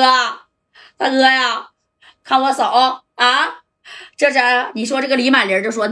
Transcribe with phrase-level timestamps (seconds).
[0.00, 0.06] 哥
[0.96, 1.68] 大哥呀，
[2.24, 2.64] 看我手
[3.16, 3.60] 啊！
[4.16, 4.38] 这是
[4.74, 5.86] 你说这个李满林就说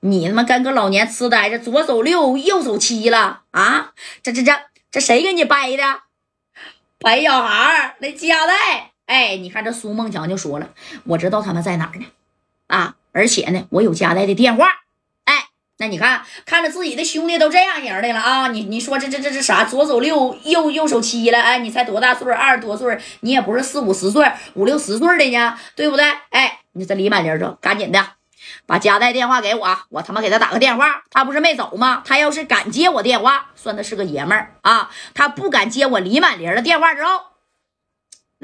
[0.00, 3.94] 你他妈跟个老年痴呆这左手六右手七了啊！
[4.22, 4.52] 这这这
[4.90, 5.82] 这谁给你掰的？
[6.98, 8.90] 白小孩那夹带。
[9.06, 10.68] 哎，你看这苏梦强就说了，
[11.04, 12.04] 我知道他们在哪儿呢
[12.66, 12.96] 啊！
[13.12, 14.83] 而且呢，我有夹带的电话。
[15.78, 18.48] 那你看看着自己的兄弟都这样人的了啊！
[18.48, 19.64] 你你说这这这这啥？
[19.64, 21.40] 左手六右右手七了？
[21.40, 26.04] 哎，你才多大岁二十多岁你也不是四五十岁五六十岁的呢，对不对？
[26.30, 26.60] 哎。
[26.76, 28.04] 你这李满林说：“赶紧的，
[28.66, 31.04] 把家带电话给我，我他妈给他打个电话。
[31.08, 32.02] 他不是没走吗？
[32.04, 34.90] 他要是敢接我电话，算他是个爷们儿啊。
[35.14, 37.20] 他不敢接我李满林的电话之后，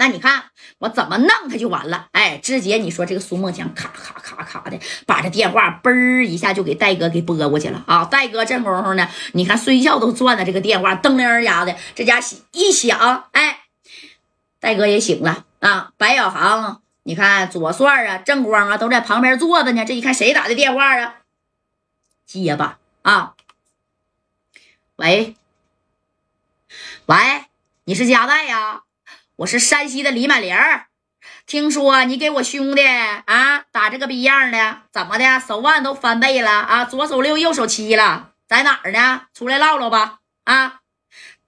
[0.01, 0.45] 那你看
[0.79, 2.09] 我怎么弄他就完了。
[2.13, 8.07] 哎，直接你说这个苏梦强咔咔咔咔的把这电话嘣儿一下就给戴哥给拨过去了啊。
[8.07, 12.19] 戴哥这功夫呢，你看睡觉都转的这个电话噔铃儿家的，这家
[12.53, 13.61] 一响，哎，
[14.59, 15.93] 戴哥也醒了啊。
[15.99, 19.85] 白小航。”你看左帅啊，正光啊，都在旁边坐着呢。
[19.85, 21.17] 这一看谁打的电话啊？
[22.27, 23.35] 接吧啊！
[24.97, 25.35] 喂，
[27.07, 27.17] 喂，
[27.85, 28.83] 你是加代呀？
[29.41, 30.89] 我是山西的李满林儿。
[31.47, 35.41] 听说你给我兄弟啊打这个逼样的，怎么的？
[35.41, 36.85] 手腕都翻倍了啊？
[36.85, 39.23] 左手六，右手七了，在哪儿呢？
[39.33, 40.81] 出来唠唠吧啊！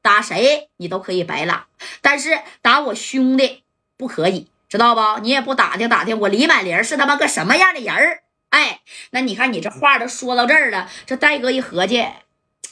[0.01, 1.67] 打谁你都可以白拉，
[2.01, 3.62] 但是打我兄弟
[3.99, 4.49] 不可以。
[4.71, 5.21] 知道不？
[5.21, 8.23] 你也不打听打听，我李满林是他妈个什么样的人儿？
[8.49, 12.06] 哎，那你看你这话都说到这儿了，这戴哥一合计，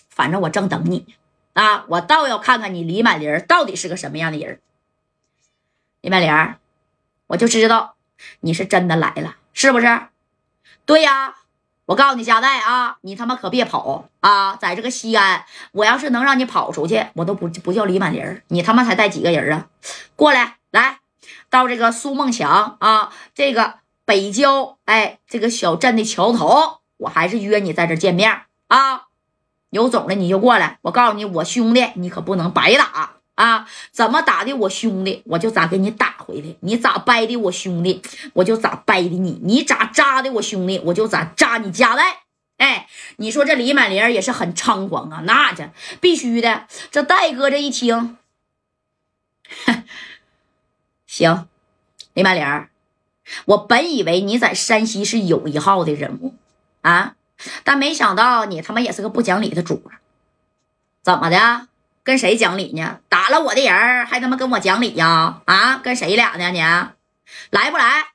[0.09, 1.15] 反正我正等你
[1.53, 4.59] 啊，我倒要看看你李满林到底是个什么样的人。
[6.01, 6.55] 李满玲，
[7.27, 7.95] 我就知道
[8.41, 10.01] 你是真的来了，是不是？
[10.87, 11.35] 对呀，
[11.87, 14.57] 我告诉你，佳代啊，你他妈可别跑啊！
[14.57, 19.67] 在这个西安，我要是能让你跑出去，我都不不叫李满玲，你他妈才带几个人啊？
[20.17, 21.01] 过来，来。
[21.49, 29.07] 到这个苏梦强啊，这个北郊哎，这个小镇的桥头，我还是约你在这见面啊。
[29.71, 33.67] 有种的你就过来，我告诉你，我兄弟你可不能白打啊！
[33.91, 38.03] 怎么打的我兄弟，我就咋给你打回来；你咋掰的我兄弟，
[38.35, 42.19] 我就咋掰的你；你咋扎的我兄弟，我就咋扎你家外。
[42.59, 42.87] 哎，
[43.17, 45.71] 你说这李满林也是很猖狂啊，那这
[46.03, 46.67] 必须的。
[46.91, 48.19] 这戴哥这一听，
[51.09, 51.49] 行，
[52.13, 52.67] 李满玲
[53.47, 56.35] 我本以为你在山西是有一号的人物
[56.83, 57.15] 啊，
[57.65, 59.83] 但没想到你他妈也是个不讲理的主
[61.03, 61.70] 怎么的？
[62.11, 62.99] 跟谁讲理呢？
[63.09, 65.43] 打了我的人还他妈跟我讲理呀？
[65.45, 66.51] 啊，跟谁俩呢？
[66.51, 66.59] 你
[67.51, 68.07] 来不来？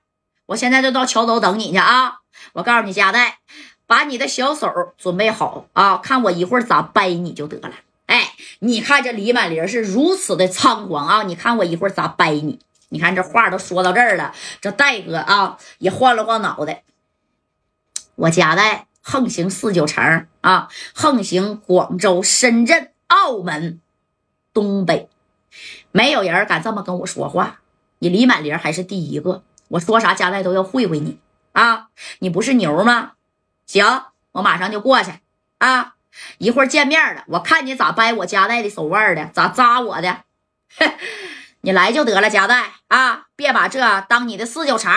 [0.47, 2.17] 我现在就到桥头等你去啊！
[2.51, 3.39] 我告诉你，佳代，
[3.88, 7.73] 把你的小手准备好啊，看我一会儿咋掰你就得了。
[8.07, 11.23] 哎，你看这李满林是如此的猖狂啊！
[11.23, 12.59] 你看我一会儿咋掰你。
[12.89, 16.84] 你看这话都说到这儿了，这戴哥啊也晃了晃脑袋。
[18.16, 23.79] 我家代横行四九城啊，横行广州、深圳、澳门、
[24.55, 25.09] 东北，
[25.91, 27.59] 没有人敢这么跟我说话。
[27.99, 31.19] 你李满林还是第一个，我说啥家代都要会会你
[31.51, 31.89] 啊！
[32.19, 33.11] 你不是牛吗？
[33.66, 35.11] 行，我马上就过去
[35.57, 35.95] 啊！
[36.38, 40.21] 一会儿见面了，我看你咋掰我家代的手腕的，咋扎我的。
[41.61, 43.27] 你来就得了，夹带啊！
[43.35, 44.93] 别把这当你的四九城，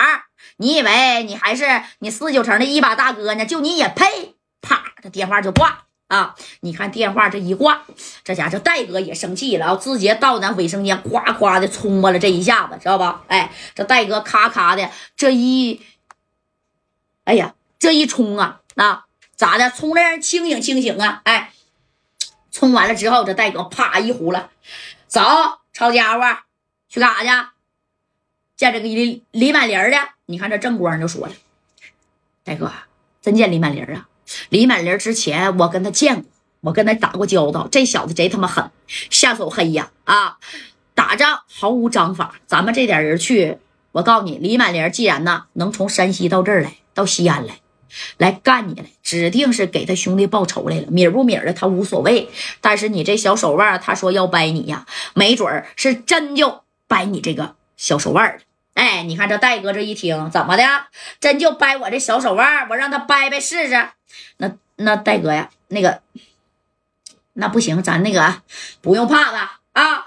[0.55, 3.45] 你以为你还是你四九城的一把大哥呢？
[3.45, 4.35] 就你也配？
[4.61, 6.35] 啪，这电话就挂啊！
[6.61, 7.83] 你看电话这一挂，
[8.23, 13.23] 这家这戴哥也生气了啊，直接到咱卫生间，夸夸的冲过了这一下子，知道吧？
[13.27, 15.81] 哎，这戴哥咔咔的这一，
[17.25, 19.05] 哎呀，这一冲啊啊，
[19.35, 19.69] 咋的？
[19.69, 21.21] 冲的人清醒清醒啊！
[21.25, 21.53] 哎，
[22.51, 24.49] 冲完了之后，这戴哥啪一呼了，
[25.07, 25.21] 走，
[25.71, 26.39] 抄家伙！
[26.89, 27.49] 去干啥去？
[28.57, 31.33] 见这个李李满林的，你看这正光就说了
[32.43, 32.73] ：“戴哥，
[33.21, 34.08] 真见李满林啊！
[34.49, 36.31] 李满林之前我跟他见过，
[36.61, 37.67] 我跟他打过交道。
[37.71, 38.69] 这小子贼他妈狠，
[39.09, 39.91] 下手黑呀！
[40.03, 40.37] 啊，
[40.93, 42.35] 打仗毫无章法。
[42.47, 43.57] 咱们这点人去，
[43.91, 47.59] 我告诉你，李满林既然呢能从山西到这儿来，到西安来，
[48.17, 50.87] 来干你来，指定是给他兄弟报仇来了。
[50.89, 52.29] 米不米的他无所谓，
[52.61, 58.41] 但是你这小手腕，他说要掰你呀，没准儿是真就。”掰你这个小手腕儿
[58.79, 60.63] 哎，你看这戴哥这一听，怎么的？
[61.19, 63.89] 真就掰我这小手腕我让他掰掰试试。
[64.37, 66.01] 那那戴哥呀，那个
[67.33, 68.41] 那不行，咱那个
[68.79, 70.05] 不用怕了啊。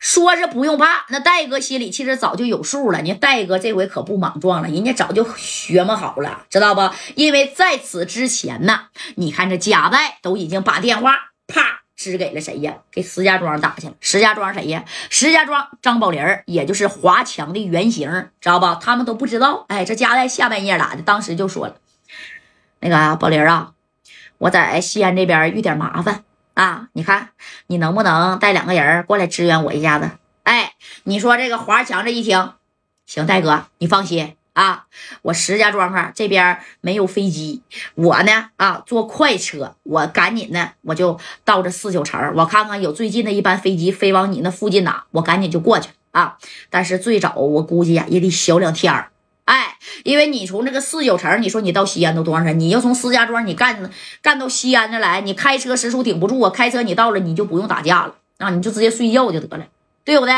[0.00, 3.00] 说是不用怕，那戴哥心里其实早就有数了。
[3.00, 6.90] 你戴哥这回可不莽撞了，人家早就学么好了，知道不？
[7.14, 11.83] 因为在此之前呢，你看这贾代都已经把电话啪。
[12.10, 12.74] 支给了谁呀？
[12.90, 13.94] 给石家庄打去了。
[14.00, 14.84] 石家庄谁呀？
[15.10, 18.10] 石家庄张宝林也就是华强的原型，
[18.40, 18.78] 知道吧？
[18.80, 19.64] 他们都不知道。
[19.68, 21.76] 哎，这家在下半夜打的，当时就说了，
[22.80, 23.72] 那个宝林啊，
[24.38, 26.24] 我在西安这边遇点麻烦
[26.54, 27.30] 啊，你看
[27.66, 30.10] 你能不能带两个人过来支援我一下子？
[30.42, 30.74] 哎，
[31.04, 32.52] 你说这个华强这一听，
[33.06, 34.36] 行，戴哥，你放心。
[34.54, 34.86] 啊，
[35.22, 37.62] 我石家庄啊这边没有飞机，
[37.96, 46.38] 我呢啊坐快车，我赶紧的我就到这四九城，我看看有最近的一班飞机飞往你那附近哪，我赶紧就过去啊。
[46.70, 49.10] 但是最早我估计呀也得小两天儿，
[49.44, 52.60] 哎，因为你从这个四九城，你说你到西安都多长时间？
[52.60, 53.90] 你要从石家庄你干
[54.22, 59.66] 干到西安这来，你开车时速顶不住啊，开车你到了你就不用打架了啊，你就直接睡觉就得了，
[60.04, 60.32] 对不对？